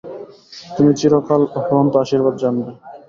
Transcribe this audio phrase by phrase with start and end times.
[0.75, 2.71] তুমি চিরকাল অফুরন্ত আশীর্বাদ জানবে।